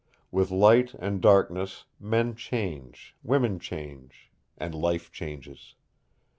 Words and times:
With 0.31 0.49
light 0.49 0.95
and 0.95 1.21
darkness 1.21 1.85
men 1.99 2.33
change, 2.35 3.13
women 3.21 3.59
change, 3.59 4.31
and 4.57 4.73
life 4.73 5.11
changes. 5.11 5.75